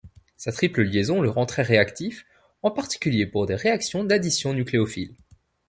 [0.35, 2.25] Sa triple liaison le rend très réactif,
[2.63, 5.13] en particulier pour des réactions d'addition nucléophile.